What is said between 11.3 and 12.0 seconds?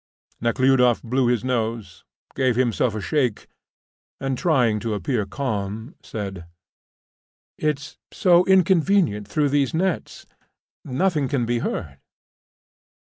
be heard."